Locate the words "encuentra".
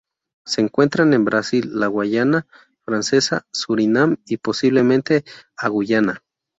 0.61-1.03